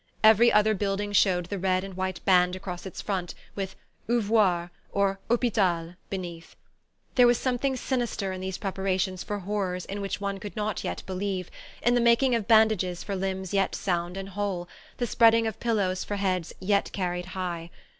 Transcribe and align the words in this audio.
Every 0.23 0.51
other 0.51 0.73
building 0.73 1.11
showed 1.13 1.45
the 1.45 1.59
red 1.59 1.83
and 1.83 1.93
white 1.93 2.25
band 2.25 2.55
across 2.55 2.87
its 2.87 3.03
front, 3.03 3.35
with 3.53 3.75
"Ouvroir" 4.09 4.71
or 4.91 5.19
"Hopital" 5.29 5.93
beneath; 6.09 6.55
there 7.13 7.27
was 7.27 7.37
something 7.37 7.75
sinister 7.75 8.31
in 8.31 8.41
these 8.41 8.57
preparations 8.57 9.21
for 9.21 9.37
horrors 9.37 9.85
in 9.85 10.01
which 10.01 10.19
one 10.19 10.39
could 10.39 10.55
not 10.55 10.83
yet 10.83 11.03
believe, 11.05 11.51
in 11.83 11.93
the 11.93 12.01
making 12.01 12.33
of 12.33 12.47
bandages 12.47 13.03
for 13.03 13.15
limbs 13.15 13.53
yet 13.53 13.75
sound 13.75 14.17
and 14.17 14.29
whole, 14.29 14.67
the 14.97 15.05
spreading 15.05 15.45
of 15.45 15.59
pillows 15.59 16.03
for 16.03 16.15
heads 16.15 16.51
yet 16.59 16.91
carried 16.93 17.25
high. 17.37 17.69